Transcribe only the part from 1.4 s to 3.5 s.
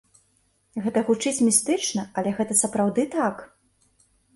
містычна, але гэта сапраўды так.